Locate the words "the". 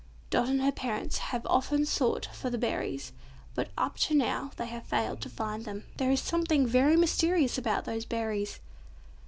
2.49-2.57